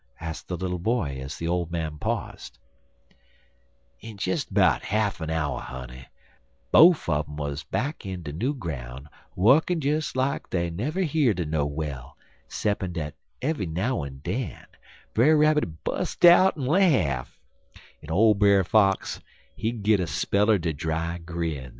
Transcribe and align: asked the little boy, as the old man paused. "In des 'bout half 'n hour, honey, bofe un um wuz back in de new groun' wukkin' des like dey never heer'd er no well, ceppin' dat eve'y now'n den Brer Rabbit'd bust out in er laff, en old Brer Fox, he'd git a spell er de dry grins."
asked 0.19 0.47
the 0.47 0.57
little 0.57 0.79
boy, 0.79 1.19
as 1.21 1.37
the 1.37 1.47
old 1.47 1.71
man 1.71 1.99
paused. 1.99 2.57
"In 3.99 4.15
des 4.15 4.39
'bout 4.49 4.81
half 4.81 5.21
'n 5.21 5.29
hour, 5.29 5.59
honey, 5.59 6.07
bofe 6.73 7.07
un 7.07 7.23
um 7.27 7.37
wuz 7.37 7.57
back 7.69 8.03
in 8.03 8.23
de 8.23 8.33
new 8.33 8.55
groun' 8.55 9.07
wukkin' 9.37 9.79
des 9.79 10.01
like 10.15 10.49
dey 10.49 10.71
never 10.71 11.01
heer'd 11.01 11.39
er 11.39 11.45
no 11.45 11.67
well, 11.67 12.17
ceppin' 12.47 12.93
dat 12.93 13.13
eve'y 13.43 13.67
now'n 13.67 14.21
den 14.23 14.65
Brer 15.13 15.37
Rabbit'd 15.37 15.83
bust 15.83 16.25
out 16.25 16.57
in 16.57 16.63
er 16.63 16.79
laff, 16.79 17.39
en 18.01 18.09
old 18.09 18.39
Brer 18.39 18.63
Fox, 18.63 19.21
he'd 19.55 19.83
git 19.83 19.99
a 19.99 20.07
spell 20.07 20.49
er 20.49 20.57
de 20.57 20.73
dry 20.73 21.19
grins." 21.19 21.69